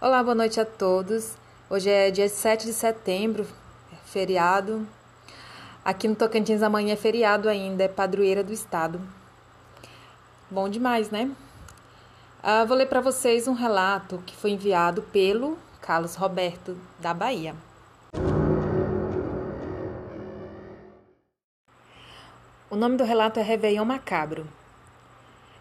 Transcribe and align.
Olá, 0.00 0.22
boa 0.22 0.36
noite 0.36 0.60
a 0.60 0.64
todos. 0.64 1.36
Hoje 1.68 1.90
é 1.90 2.08
dia 2.08 2.28
7 2.28 2.66
de 2.66 2.72
setembro, 2.72 3.44
feriado. 4.04 4.86
Aqui 5.84 6.06
no 6.06 6.14
Tocantins 6.14 6.62
amanhã 6.62 6.92
é 6.92 6.96
feriado 6.96 7.48
ainda, 7.48 7.82
é 7.82 7.88
padroeira 7.88 8.44
do 8.44 8.52
estado. 8.52 9.00
Bom 10.48 10.68
demais, 10.68 11.10
né? 11.10 11.28
Ah, 12.40 12.64
vou 12.64 12.76
ler 12.76 12.86
para 12.86 13.00
vocês 13.00 13.48
um 13.48 13.54
relato 13.54 14.22
que 14.24 14.36
foi 14.36 14.52
enviado 14.52 15.02
pelo 15.02 15.58
Carlos 15.80 16.14
Roberto, 16.14 16.78
da 17.00 17.12
Bahia. 17.12 17.56
O 22.70 22.76
nome 22.76 22.96
do 22.96 23.02
relato 23.02 23.40
é 23.40 23.42
Réveillon 23.42 23.84
Macabro. 23.84 24.46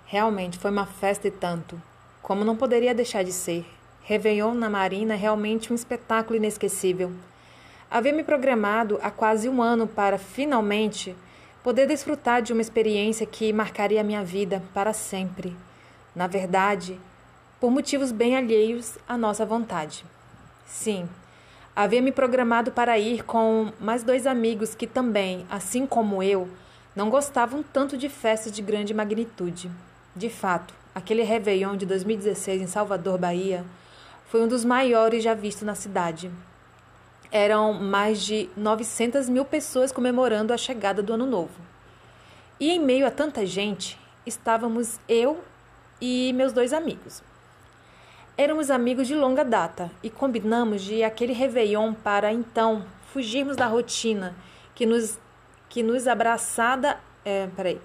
Realmente 0.05 0.59
foi 0.59 0.69
uma 0.69 0.85
festa 0.85 1.27
e 1.27 1.31
tanto, 1.31 1.81
como 2.21 2.45
não 2.45 2.55
poderia 2.55 2.93
deixar 2.93 3.23
de 3.23 3.31
ser 3.31 3.65
Réveillon 4.07 4.53
na 4.53 4.69
Marina 4.69 5.15
é 5.15 5.17
realmente 5.17 5.73
um 5.73 5.75
espetáculo 5.75 6.37
inesquecível. 6.37 7.11
Havia 7.91 8.13
me 8.13 8.23
programado 8.23 8.97
há 9.03 9.11
quase 9.11 9.49
um 9.49 9.61
ano 9.61 9.85
para, 9.85 10.17
finalmente, 10.17 11.13
poder 11.61 11.87
desfrutar 11.87 12.41
de 12.41 12.53
uma 12.53 12.61
experiência 12.61 13.25
que 13.25 13.51
marcaria 13.51 13.99
a 13.99 14.05
minha 14.05 14.23
vida 14.23 14.63
para 14.73 14.93
sempre. 14.93 15.53
Na 16.15 16.25
verdade, 16.25 16.97
por 17.59 17.69
motivos 17.69 18.13
bem 18.13 18.37
alheios 18.37 18.97
à 19.05 19.17
nossa 19.17 19.45
vontade. 19.45 20.05
Sim, 20.65 21.09
havia 21.75 22.01
me 22.01 22.13
programado 22.13 22.71
para 22.71 22.97
ir 22.97 23.25
com 23.25 23.73
mais 23.77 24.03
dois 24.03 24.25
amigos 24.25 24.73
que 24.73 24.87
também, 24.87 25.45
assim 25.49 25.85
como 25.85 26.23
eu, 26.23 26.47
não 26.95 27.09
gostavam 27.09 27.61
tanto 27.61 27.97
de 27.97 28.07
festas 28.07 28.53
de 28.53 28.61
grande 28.61 28.93
magnitude. 28.93 29.69
De 30.15 30.29
fato, 30.29 30.73
aquele 30.95 31.23
Réveillon 31.23 31.75
de 31.75 31.85
2016 31.85 32.61
em 32.61 32.67
Salvador, 32.67 33.17
Bahia, 33.17 33.65
foi 34.27 34.41
um 34.41 34.47
dos 34.47 34.65
maiores 34.65 35.23
já 35.23 35.33
visto 35.33 35.63
na 35.63 35.73
cidade. 35.73 36.29
Eram 37.31 37.73
mais 37.73 38.21
de 38.21 38.49
900 38.55 39.29
mil 39.29 39.45
pessoas 39.45 39.91
comemorando 39.91 40.53
a 40.53 40.57
chegada 40.57 41.01
do 41.01 41.13
Ano 41.13 41.25
Novo. 41.25 41.59
E 42.59 42.71
em 42.71 42.79
meio 42.79 43.07
a 43.07 43.11
tanta 43.11 43.45
gente, 43.45 43.97
estávamos 44.25 44.99
eu 45.07 45.43
e 46.01 46.33
meus 46.33 46.51
dois 46.51 46.73
amigos. 46.73 47.23
Éramos 48.37 48.69
amigos 48.69 49.07
de 49.07 49.15
longa 49.15 49.43
data 49.43 49.89
e 50.03 50.09
combinamos 50.09 50.81
de 50.81 50.95
ir 50.95 51.03
aquele 51.03 51.33
Réveillon 51.33 51.93
para 51.93 52.31
então 52.31 52.85
fugirmos 53.13 53.55
da 53.55 53.65
rotina 53.65 54.35
que 54.75 54.85
nos, 54.85 55.17
que 55.69 55.81
nos 55.81 56.07
abraçada. 56.07 56.99
É, 57.23 57.47
peraí. 57.55 57.81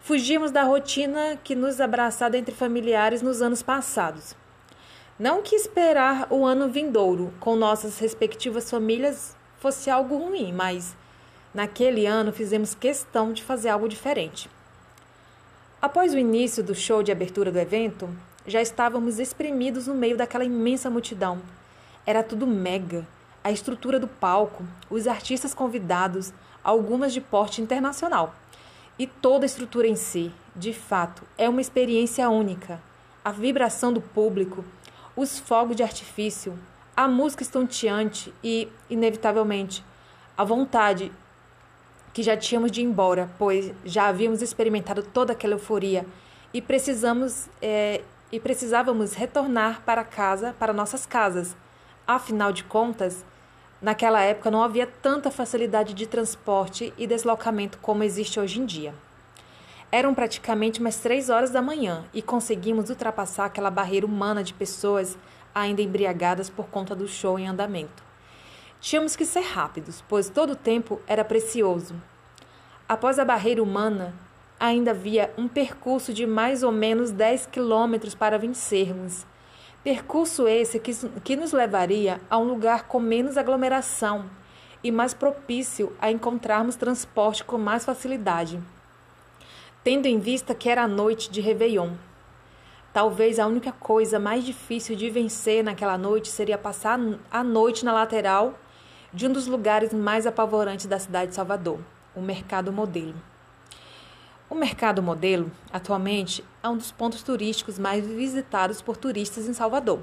Fugirmos 0.00 0.50
da 0.50 0.62
rotina 0.62 1.36
que 1.42 1.54
nos 1.54 1.80
abraçada 1.80 2.38
entre 2.38 2.54
familiares 2.54 3.20
nos 3.22 3.42
anos 3.42 3.62
passados. 3.62 4.34
Não 5.20 5.42
que 5.42 5.54
esperar 5.54 6.28
o 6.30 6.46
ano 6.46 6.66
vindouro 6.70 7.30
com 7.38 7.54
nossas 7.54 7.98
respectivas 7.98 8.70
famílias 8.70 9.36
fosse 9.58 9.90
algo 9.90 10.16
ruim, 10.16 10.50
mas 10.50 10.96
naquele 11.52 12.06
ano 12.06 12.32
fizemos 12.32 12.74
questão 12.74 13.30
de 13.30 13.42
fazer 13.42 13.68
algo 13.68 13.86
diferente. 13.86 14.48
Após 15.82 16.14
o 16.14 16.18
início 16.18 16.64
do 16.64 16.74
show 16.74 17.02
de 17.02 17.12
abertura 17.12 17.52
do 17.52 17.58
evento, 17.58 18.08
já 18.46 18.62
estávamos 18.62 19.18
espremidos 19.18 19.88
no 19.88 19.94
meio 19.94 20.16
daquela 20.16 20.42
imensa 20.42 20.88
multidão. 20.88 21.42
Era 22.06 22.22
tudo 22.22 22.46
mega. 22.46 23.06
A 23.44 23.52
estrutura 23.52 24.00
do 24.00 24.08
palco, 24.08 24.64
os 24.88 25.06
artistas 25.06 25.52
convidados, 25.52 26.32
algumas 26.64 27.12
de 27.12 27.20
porte 27.20 27.60
internacional. 27.60 28.34
E 28.98 29.06
toda 29.06 29.44
a 29.44 29.46
estrutura 29.46 29.86
em 29.86 29.96
si, 29.96 30.32
de 30.56 30.72
fato, 30.72 31.24
é 31.36 31.46
uma 31.46 31.60
experiência 31.60 32.26
única. 32.30 32.80
A 33.22 33.30
vibração 33.30 33.92
do 33.92 34.00
público, 34.00 34.64
os 35.20 35.38
fogos 35.38 35.76
de 35.76 35.82
artifício, 35.82 36.58
a 36.96 37.06
música 37.06 37.42
estonteante 37.42 38.32
e, 38.42 38.68
inevitavelmente, 38.88 39.84
a 40.34 40.42
vontade 40.44 41.12
que 42.14 42.22
já 42.22 42.34
tínhamos 42.38 42.72
de 42.72 42.80
ir 42.80 42.84
embora, 42.84 43.30
pois 43.38 43.70
já 43.84 44.08
havíamos 44.08 44.40
experimentado 44.40 45.02
toda 45.02 45.34
aquela 45.34 45.54
euforia 45.54 46.06
e 46.54 46.62
precisamos 46.62 47.50
é, 47.60 48.00
e 48.32 48.40
precisávamos 48.40 49.12
retornar 49.12 49.82
para 49.82 50.04
casa, 50.04 50.54
para 50.58 50.72
nossas 50.72 51.04
casas. 51.04 51.54
Afinal 52.06 52.50
de 52.50 52.64
contas, 52.64 53.22
naquela 53.82 54.22
época 54.22 54.50
não 54.50 54.62
havia 54.62 54.86
tanta 54.86 55.30
facilidade 55.30 55.92
de 55.92 56.06
transporte 56.06 56.94
e 56.96 57.06
deslocamento 57.06 57.76
como 57.78 58.02
existe 58.02 58.40
hoje 58.40 58.58
em 58.58 58.64
dia. 58.64 58.94
Eram 59.92 60.14
praticamente 60.14 60.78
umas 60.78 60.98
três 60.98 61.28
horas 61.28 61.50
da 61.50 61.60
manhã 61.60 62.04
e 62.14 62.22
conseguimos 62.22 62.90
ultrapassar 62.90 63.46
aquela 63.46 63.72
barreira 63.72 64.06
humana 64.06 64.40
de 64.44 64.54
pessoas 64.54 65.18
ainda 65.52 65.82
embriagadas 65.82 66.48
por 66.48 66.68
conta 66.68 66.94
do 66.94 67.08
show 67.08 67.36
em 67.36 67.48
andamento. 67.48 68.00
Tínhamos 68.80 69.16
que 69.16 69.24
ser 69.24 69.40
rápidos, 69.40 70.02
pois 70.08 70.30
todo 70.30 70.50
o 70.50 70.56
tempo 70.56 71.00
era 71.08 71.24
precioso. 71.24 72.00
Após 72.88 73.18
a 73.18 73.24
barreira 73.24 73.60
humana, 73.60 74.14
ainda 74.60 74.92
havia 74.92 75.34
um 75.36 75.48
percurso 75.48 76.14
de 76.14 76.24
mais 76.24 76.62
ou 76.62 76.70
menos 76.70 77.10
10 77.10 77.46
quilômetros 77.46 78.14
para 78.14 78.38
vencermos. 78.38 79.26
Percurso 79.82 80.46
esse 80.46 80.78
que, 80.78 80.92
que 81.24 81.34
nos 81.34 81.50
levaria 81.50 82.20
a 82.30 82.38
um 82.38 82.44
lugar 82.44 82.84
com 82.84 83.00
menos 83.00 83.36
aglomeração 83.36 84.30
e 84.84 84.92
mais 84.92 85.12
propício 85.12 85.92
a 86.00 86.12
encontrarmos 86.12 86.76
transporte 86.76 87.42
com 87.42 87.58
mais 87.58 87.84
facilidade 87.84 88.62
tendo 89.82 90.06
em 90.06 90.18
vista 90.18 90.54
que 90.54 90.68
era 90.68 90.82
a 90.82 90.88
noite 90.88 91.30
de 91.30 91.40
Réveillon. 91.40 91.92
Talvez 92.92 93.38
a 93.38 93.46
única 93.46 93.72
coisa 93.72 94.18
mais 94.18 94.44
difícil 94.44 94.94
de 94.94 95.08
vencer 95.08 95.64
naquela 95.64 95.96
noite 95.96 96.28
seria 96.28 96.58
passar 96.58 96.98
a 97.30 97.42
noite 97.42 97.84
na 97.84 97.92
lateral 97.92 98.58
de 99.12 99.26
um 99.26 99.32
dos 99.32 99.46
lugares 99.46 99.94
mais 99.94 100.26
apavorantes 100.26 100.86
da 100.86 100.98
cidade 100.98 101.30
de 101.30 101.34
Salvador, 101.34 101.78
o 102.14 102.20
Mercado 102.20 102.70
Modelo. 102.70 103.14
O 104.50 104.54
Mercado 104.54 105.02
Modelo, 105.02 105.50
atualmente, 105.72 106.44
é 106.62 106.68
um 106.68 106.76
dos 106.76 106.92
pontos 106.92 107.22
turísticos 107.22 107.78
mais 107.78 108.06
visitados 108.06 108.82
por 108.82 108.96
turistas 108.96 109.48
em 109.48 109.54
Salvador. 109.54 110.00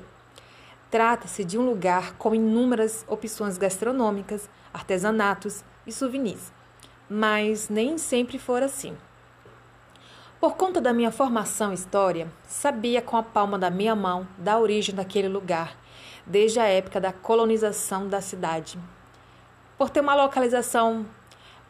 Trata-se 0.89 1.43
de 1.43 1.57
um 1.57 1.65
lugar 1.65 2.13
com 2.13 2.33
inúmeras 2.33 3.05
opções 3.07 3.57
gastronômicas, 3.57 4.49
artesanatos 4.73 5.63
e 5.85 5.91
souvenirs, 5.91 6.51
mas 7.09 7.67
nem 7.69 7.97
sempre 7.97 8.39
for 8.39 8.63
assim. 8.63 8.95
Por 10.39 10.55
conta 10.55 10.79
da 10.79 10.93
minha 10.93 11.09
formação 11.09 11.73
história, 11.73 12.31
sabia 12.47 13.01
com 13.01 13.17
a 13.17 13.23
palma 13.23 13.57
da 13.57 13.71
minha 13.71 13.95
mão 13.95 14.27
da 14.37 14.59
origem 14.59 14.93
daquele 14.93 15.27
lugar, 15.27 15.75
desde 16.27 16.59
a 16.59 16.65
época 16.65 17.01
da 17.01 17.11
colonização 17.11 18.07
da 18.07 18.21
cidade. 18.21 18.77
Por 19.79 19.89
ter 19.89 19.99
uma 19.99 20.13
localização, 20.13 21.07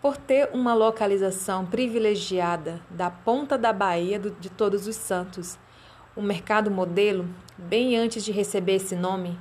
por 0.02 0.18
ter 0.18 0.50
uma 0.52 0.74
localização 0.74 1.66
privilegiada 1.66 2.82
da 2.90 3.10
ponta 3.10 3.58
da 3.58 3.72
Bahia 3.72 4.20
do, 4.20 4.32
de 4.32 4.50
Todos 4.50 4.86
os 4.86 4.98
Santos, 4.98 5.58
o 6.14 6.22
mercado 6.22 6.70
modelo, 6.70 7.26
bem 7.58 7.96
antes 7.96 8.26
de 8.26 8.34
receber 8.34 8.76
esse 8.76 8.98
nome, 8.98 9.40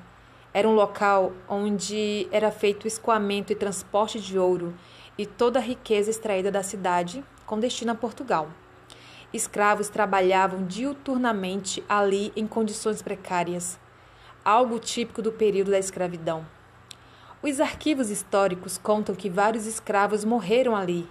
era 0.54 0.68
um 0.68 0.74
local 0.74 1.32
onde 1.48 2.28
era 2.30 2.52
feito 2.52 2.84
o 2.84 2.88
escoamento 2.88 3.52
e 3.52 3.56
transporte 3.56 4.20
de 4.20 4.38
ouro 4.38 4.72
e 5.18 5.26
toda 5.26 5.58
a 5.58 5.62
riqueza 5.62 6.10
extraída 6.10 6.52
da 6.52 6.62
cidade 6.62 7.24
com 7.44 7.58
destino 7.58 7.90
a 7.90 7.96
Portugal. 7.96 8.48
Escravos 9.36 9.88
trabalhavam 9.88 10.64
diuturnamente 10.66 11.84
ali 11.88 12.32
em 12.34 12.46
condições 12.46 13.02
precárias, 13.02 13.78
algo 14.44 14.78
típico 14.78 15.20
do 15.20 15.30
período 15.30 15.70
da 15.70 15.78
escravidão. 15.78 16.46
Os 17.42 17.60
arquivos 17.60 18.10
históricos 18.10 18.78
contam 18.78 19.14
que 19.14 19.28
vários 19.28 19.66
escravos 19.66 20.24
morreram 20.24 20.74
ali, 20.74 21.06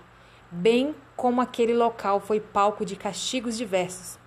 bem 0.49 0.95
como 1.15 1.39
aquele 1.39 1.73
local 1.73 2.19
foi 2.19 2.39
palco 2.39 2.83
de 2.83 2.95
castigos 2.95 3.55
diversos 3.55 4.17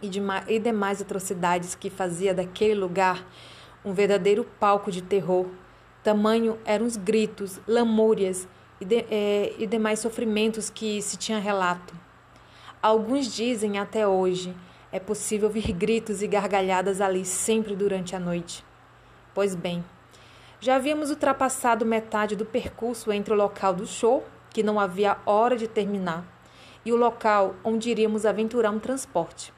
e, 0.00 0.08
de, 0.08 0.20
e 0.48 0.58
demais 0.58 1.02
atrocidades 1.02 1.74
que 1.74 1.90
fazia 1.90 2.32
daquele 2.32 2.74
lugar 2.74 3.24
um 3.84 3.92
verdadeiro 3.92 4.44
palco 4.58 4.90
de 4.90 5.02
terror. 5.02 5.46
Tamanho 6.02 6.58
eram 6.64 6.86
os 6.86 6.96
gritos, 6.96 7.60
lamúrias 7.68 8.48
e, 8.80 8.84
de, 8.84 9.04
é, 9.10 9.54
e 9.58 9.66
demais 9.66 9.98
sofrimentos 9.98 10.70
que 10.70 11.02
se 11.02 11.16
tinha 11.16 11.38
relato. 11.38 11.94
Alguns 12.82 13.26
dizem 13.26 13.78
até 13.78 14.06
hoje 14.06 14.56
é 14.90 14.98
possível 14.98 15.48
ouvir 15.48 15.70
gritos 15.70 16.22
e 16.22 16.26
gargalhadas 16.26 17.02
ali 17.02 17.26
sempre 17.26 17.76
durante 17.76 18.16
a 18.16 18.18
noite. 18.18 18.64
Pois 19.34 19.54
bem, 19.54 19.84
já 20.58 20.76
havíamos 20.76 21.10
ultrapassado 21.10 21.84
metade 21.84 22.34
do 22.34 22.46
percurso 22.46 23.12
entre 23.12 23.34
o 23.34 23.36
local 23.36 23.74
do 23.74 23.86
show, 23.86 24.26
que 24.48 24.62
não 24.62 24.80
havia 24.80 25.18
hora 25.26 25.58
de 25.58 25.68
terminar, 25.68 26.24
e 26.82 26.90
o 26.90 26.96
local 26.96 27.54
onde 27.62 27.90
iríamos 27.90 28.24
aventurar 28.24 28.70
um 28.70 28.78
transporte. 28.78 29.52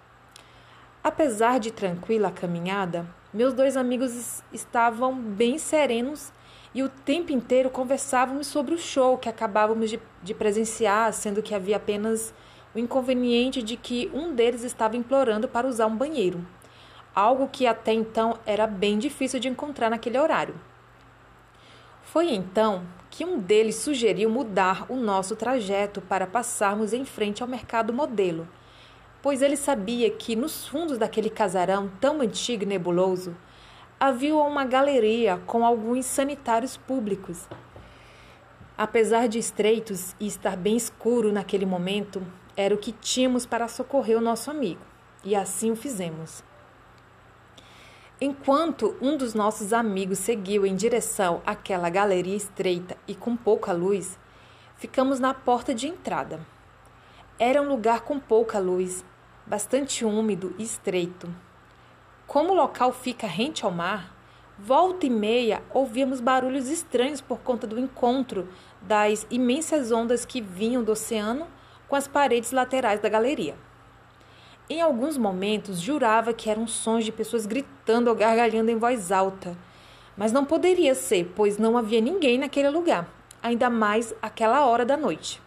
Apesar 1.02 1.60
de 1.60 1.70
tranquila 1.70 2.26
a 2.26 2.32
caminhada, 2.32 3.06
meus 3.32 3.54
dois 3.54 3.76
amigos 3.76 4.42
estavam 4.52 5.14
bem 5.14 5.58
serenos 5.58 6.32
e 6.74 6.82
o 6.82 6.88
tempo 6.88 7.30
inteiro 7.30 7.70
conversávamos 7.70 8.48
sobre 8.48 8.74
o 8.74 8.78
show 8.78 9.16
que 9.16 9.28
acabávamos 9.28 9.90
de, 9.90 10.00
de 10.24 10.34
presenciar, 10.34 11.12
sendo 11.12 11.40
que 11.40 11.54
havia 11.54 11.76
apenas 11.76 12.34
o 12.74 12.78
inconveniente 12.78 13.62
de 13.62 13.76
que 13.76 14.10
um 14.14 14.34
deles 14.34 14.62
estava 14.62 14.96
implorando 14.96 15.48
para 15.48 15.66
usar 15.66 15.86
um 15.86 15.96
banheiro. 15.96 16.44
algo 17.14 17.48
que 17.48 17.66
até 17.66 17.92
então 17.92 18.38
era 18.46 18.66
bem 18.66 18.98
difícil 18.98 19.38
de 19.38 19.48
encontrar 19.48 19.90
naquele 19.90 20.18
horário. 20.18 20.54
Foi 22.02 22.30
então 22.30 22.82
que 23.10 23.24
um 23.24 23.38
deles 23.38 23.76
sugeriu 23.76 24.30
mudar 24.30 24.86
o 24.90 24.96
nosso 24.96 25.36
trajeto 25.36 26.00
para 26.00 26.26
passarmos 26.26 26.92
em 26.92 27.04
frente 27.04 27.42
ao 27.42 27.48
mercado 27.48 27.92
modelo, 27.92 28.48
pois 29.20 29.42
ele 29.42 29.56
sabia 29.56 30.10
que 30.10 30.34
nos 30.34 30.66
fundos 30.66 30.98
daquele 30.98 31.30
casarão 31.30 31.90
tão 32.00 32.20
antigo 32.20 32.64
e 32.64 32.66
nebuloso 32.66 33.36
havia 34.00 34.34
uma 34.34 34.64
galeria 34.64 35.40
com 35.46 35.64
alguns 35.64 36.06
sanitários 36.06 36.76
públicos. 36.76 37.46
Apesar 38.76 39.28
de 39.28 39.38
estreitos 39.38 40.16
e 40.18 40.26
estar 40.26 40.56
bem 40.56 40.76
escuro 40.76 41.30
naquele 41.30 41.64
momento, 41.64 42.20
era 42.56 42.74
o 42.74 42.78
que 42.78 42.92
tínhamos 42.92 43.46
para 43.46 43.68
socorrer 43.68 44.18
o 44.18 44.20
nosso 44.20 44.50
amigo, 44.50 44.80
e 45.24 45.34
assim 45.34 45.70
o 45.70 45.76
fizemos. 45.76 46.42
Enquanto 48.20 48.96
um 49.00 49.16
dos 49.16 49.34
nossos 49.34 49.72
amigos 49.72 50.18
seguiu 50.18 50.64
em 50.64 50.76
direção 50.76 51.42
àquela 51.44 51.90
galeria 51.90 52.36
estreita 52.36 52.96
e 53.08 53.14
com 53.14 53.36
pouca 53.36 53.72
luz, 53.72 54.16
ficamos 54.76 55.18
na 55.18 55.34
porta 55.34 55.74
de 55.74 55.88
entrada. 55.88 56.40
Era 57.38 57.60
um 57.60 57.68
lugar 57.68 58.02
com 58.02 58.20
pouca 58.20 58.60
luz, 58.60 59.04
bastante 59.44 60.04
úmido 60.04 60.54
e 60.56 60.62
estreito. 60.62 61.34
Como 62.26 62.52
o 62.52 62.54
local 62.54 62.92
fica 62.92 63.26
rente 63.26 63.64
ao 63.64 63.72
mar, 63.72 64.14
volta 64.56 65.04
e 65.04 65.10
meia 65.10 65.60
ouvíamos 65.70 66.20
barulhos 66.20 66.68
estranhos 66.68 67.20
por 67.20 67.40
conta 67.40 67.66
do 67.66 67.78
encontro 67.78 68.48
das 68.80 69.26
imensas 69.30 69.90
ondas 69.90 70.24
que 70.24 70.40
vinham 70.40 70.84
do 70.84 70.92
oceano 70.92 71.48
com 71.92 71.96
as 71.96 72.08
paredes 72.08 72.52
laterais 72.52 73.00
da 73.00 73.08
galeria. 73.10 73.54
Em 74.70 74.80
alguns 74.80 75.18
momentos, 75.18 75.78
jurava 75.78 76.32
que 76.32 76.48
eram 76.48 76.66
sons 76.66 77.04
de 77.04 77.12
pessoas 77.12 77.44
gritando 77.44 78.08
ou 78.08 78.16
gargalhando 78.16 78.70
em 78.70 78.78
voz 78.78 79.12
alta. 79.12 79.54
Mas 80.16 80.32
não 80.32 80.42
poderia 80.42 80.94
ser, 80.94 81.30
pois 81.36 81.58
não 81.58 81.76
havia 81.76 82.00
ninguém 82.00 82.38
naquele 82.38 82.70
lugar, 82.70 83.06
ainda 83.42 83.68
mais 83.68 84.14
aquela 84.22 84.64
hora 84.64 84.86
da 84.86 84.96
noite. 84.96 85.38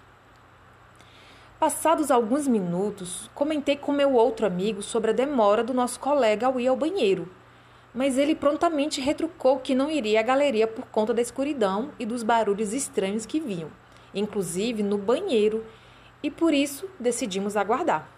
Passados 1.60 2.12
alguns 2.12 2.48
minutos, 2.48 3.28
comentei 3.34 3.76
com 3.76 3.92
meu 3.92 4.14
outro 4.14 4.46
amigo 4.46 4.84
sobre 4.84 5.10
a 5.10 5.16
demora 5.16 5.64
do 5.64 5.74
nosso 5.74 6.00
colega 6.00 6.46
ao 6.46 6.60
ir 6.60 6.68
ao 6.68 6.78
banheiro, 6.78 7.28
mas 7.92 8.20
ele 8.20 8.36
prontamente 8.36 9.02
retrucou 9.02 9.58
que 9.58 9.74
não 9.74 9.90
iria 9.90 10.20
à 10.20 10.24
galeria 10.24 10.68
por 10.68 10.86
conta 10.90 11.12
da 11.12 11.24
escuridão 11.24 11.90
e 11.98 12.06
dos 12.06 12.22
barulhos 12.22 12.72
estranhos 12.72 13.26
que 13.26 13.40
vinham, 13.40 13.72
inclusive 14.14 14.84
no 14.84 15.00
banheiro, 15.00 15.66
e 16.26 16.32
por 16.32 16.56
isso 16.56 16.90
decidimos 17.00 17.56
aguardar. 17.56 18.10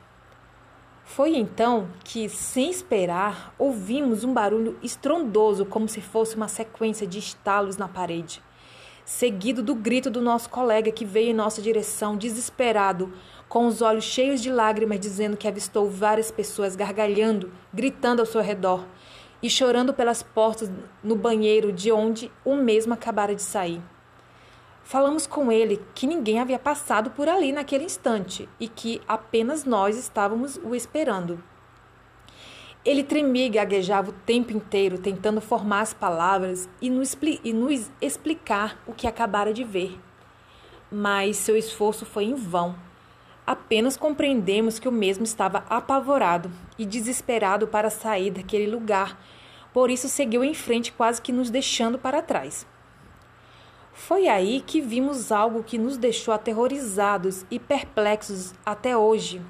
Foi 1.03 1.35
então 1.35 1.89
que, 2.05 2.29
sem 2.29 2.69
esperar, 2.69 3.53
ouvimos 3.59 4.23
um 4.23 4.33
barulho 4.33 4.79
estrondoso, 4.81 5.65
como 5.65 5.89
se 5.89 5.99
fosse 5.99 6.37
uma 6.37 6.47
sequência 6.47 7.05
de 7.05 7.19
estalos 7.19 7.75
na 7.75 7.89
parede, 7.89 8.41
seguido 9.03 9.61
do 9.61 9.75
grito 9.75 10.09
do 10.09 10.21
nosso 10.21 10.49
colega 10.49 10.89
que 10.89 11.03
veio 11.03 11.31
em 11.31 11.33
nossa 11.33 11.61
direção, 11.61 12.15
desesperado, 12.15 13.11
com 13.49 13.67
os 13.67 13.81
olhos 13.81 14.05
cheios 14.05 14.41
de 14.41 14.51
lágrimas, 14.51 15.01
dizendo 15.01 15.35
que 15.35 15.47
avistou 15.47 15.89
várias 15.89 16.31
pessoas 16.31 16.77
gargalhando, 16.77 17.51
gritando 17.73 18.21
ao 18.21 18.25
seu 18.25 18.41
redor 18.41 18.85
e 19.43 19.49
chorando 19.49 19.93
pelas 19.93 20.23
portas 20.23 20.71
no 21.03 21.15
banheiro 21.17 21.73
de 21.73 21.91
onde 21.91 22.31
o 22.45 22.55
mesmo 22.55 22.93
acabara 22.93 23.35
de 23.35 23.41
sair. 23.41 23.81
Falamos 24.87 25.27
com 25.27 25.51
ele 25.51 25.81
que 25.93 26.07
ninguém 26.07 26.39
havia 26.39 26.57
passado 26.57 27.11
por 27.11 27.27
ali 27.27 27.51
naquele 27.51 27.83
instante 27.83 28.47
e 28.57 28.69
que 28.69 29.01
apenas 29.05 29.65
nós 29.65 29.97
estávamos 29.97 30.55
o 30.63 30.73
esperando. 30.73 31.43
Ele 32.85 33.03
tremia 33.03 33.47
e 33.47 33.49
gaguejava 33.49 34.11
o 34.11 34.13
tempo 34.25 34.53
inteiro, 34.53 34.97
tentando 34.97 35.41
formar 35.41 35.81
as 35.81 35.93
palavras 35.93 36.69
e 36.81 36.89
nos, 36.89 37.17
e 37.43 37.51
nos 37.51 37.91
explicar 38.01 38.81
o 38.87 38.93
que 38.93 39.05
acabara 39.05 39.51
de 39.51 39.65
ver. 39.65 39.99
Mas 40.89 41.35
seu 41.35 41.57
esforço 41.57 42.05
foi 42.05 42.23
em 42.23 42.35
vão. 42.35 42.73
Apenas 43.45 43.97
compreendemos 43.97 44.79
que 44.79 44.87
o 44.87 44.91
mesmo 44.91 45.25
estava 45.25 45.65
apavorado 45.69 46.49
e 46.79 46.85
desesperado 46.85 47.67
para 47.67 47.89
sair 47.89 48.31
daquele 48.31 48.71
lugar, 48.71 49.19
por 49.73 49.91
isso 49.91 50.07
seguiu 50.07 50.45
em 50.45 50.53
frente, 50.53 50.93
quase 50.93 51.21
que 51.21 51.33
nos 51.33 51.49
deixando 51.49 51.99
para 51.99 52.21
trás. 52.21 52.65
Foi 53.99 54.27
aí 54.27 54.61
que 54.61 54.79
vimos 54.79 55.31
algo 55.31 55.63
que 55.63 55.75
nos 55.75 55.97
deixou 55.97 56.31
aterrorizados 56.31 57.43
e 57.49 57.57
perplexos 57.57 58.53
até 58.63 58.95
hoje. 58.95 59.41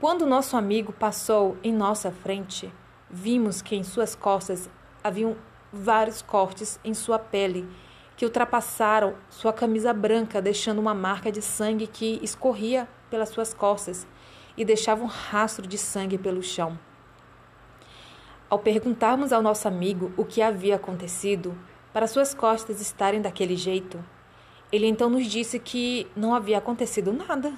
Quando 0.00 0.24
nosso 0.24 0.56
amigo 0.56 0.92
passou 0.92 1.56
em 1.62 1.72
nossa 1.72 2.12
frente, 2.12 2.72
vimos 3.10 3.60
que 3.60 3.74
em 3.74 3.82
suas 3.82 4.14
costas 4.14 4.70
haviam 5.02 5.36
vários 5.72 6.22
cortes 6.22 6.78
em 6.84 6.94
sua 6.94 7.18
pele 7.18 7.68
que 8.16 8.24
ultrapassaram 8.24 9.14
sua 9.28 9.52
camisa 9.52 9.92
branca, 9.92 10.40
deixando 10.40 10.78
uma 10.78 10.94
marca 10.94 11.32
de 11.32 11.42
sangue 11.42 11.88
que 11.88 12.20
escorria 12.22 12.88
pelas 13.10 13.30
suas 13.30 13.52
costas 13.52 14.06
e 14.56 14.64
deixava 14.64 15.02
um 15.02 15.08
rastro 15.08 15.66
de 15.66 15.76
sangue 15.76 16.16
pelo 16.16 16.40
chão. 16.40 16.78
Ao 18.48 18.60
perguntarmos 18.60 19.32
ao 19.32 19.42
nosso 19.42 19.66
amigo 19.66 20.12
o 20.16 20.24
que 20.24 20.40
havia 20.40 20.76
acontecido, 20.76 21.58
para 21.94 22.08
suas 22.08 22.34
costas 22.34 22.80
estarem 22.80 23.22
daquele 23.22 23.54
jeito. 23.54 24.04
Ele 24.72 24.88
então 24.88 25.08
nos 25.08 25.26
disse 25.26 25.60
que 25.60 26.08
não 26.16 26.34
havia 26.34 26.58
acontecido 26.58 27.12
nada, 27.12 27.54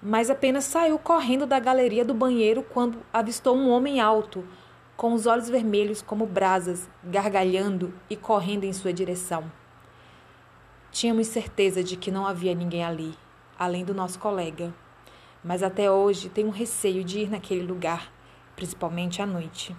mas 0.00 0.30
apenas 0.30 0.62
saiu 0.62 0.96
correndo 1.00 1.46
da 1.46 1.58
galeria 1.58 2.04
do 2.04 2.14
banheiro 2.14 2.62
quando 2.62 3.00
avistou 3.12 3.56
um 3.56 3.68
homem 3.68 4.00
alto, 4.00 4.46
com 4.96 5.12
os 5.12 5.26
olhos 5.26 5.48
vermelhos 5.48 6.00
como 6.00 6.24
brasas, 6.24 6.88
gargalhando 7.02 7.92
e 8.08 8.14
correndo 8.14 8.62
em 8.62 8.72
sua 8.72 8.92
direção. 8.92 9.50
Tínhamos 10.92 11.26
certeza 11.26 11.82
de 11.82 11.96
que 11.96 12.12
não 12.12 12.24
havia 12.24 12.54
ninguém 12.54 12.84
ali, 12.84 13.14
além 13.58 13.84
do 13.84 13.92
nosso 13.92 14.20
colega, 14.20 14.72
mas 15.42 15.64
até 15.64 15.90
hoje 15.90 16.28
tenho 16.28 16.50
receio 16.50 17.02
de 17.02 17.18
ir 17.18 17.30
naquele 17.30 17.64
lugar, 17.64 18.12
principalmente 18.54 19.20
à 19.20 19.26
noite. 19.26 19.74